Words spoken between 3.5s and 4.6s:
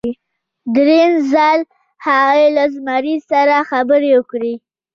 خبرې وکړې.